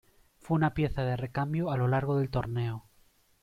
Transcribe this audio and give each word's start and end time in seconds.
Fue 0.39 0.55
una 0.57 0.73
pieza 0.73 1.03
de 1.03 1.15
recambio 1.15 1.69
a 1.69 1.77
lo 1.77 1.87
largo 1.87 2.17
del 2.17 2.31
torneo. 2.31 2.87